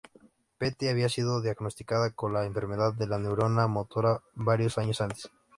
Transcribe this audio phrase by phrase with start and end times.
[0.57, 5.29] Pretty había sido diagnosticada con la enfermedad de la neurona motora varios años antes.